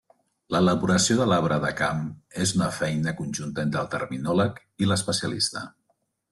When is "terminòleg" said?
3.95-4.61